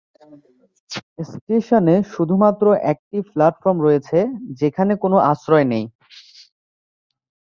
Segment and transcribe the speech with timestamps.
[1.27, 4.17] স্টেশনে শুধুমাত্র একটি প্ল্যাটফর্ম রয়েছে
[4.59, 5.85] যেখানে কোন আশ্রয় নেই।